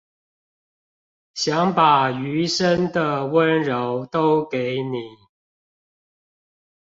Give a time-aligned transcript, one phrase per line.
[1.35, 4.97] 想把餘生的溫柔都給你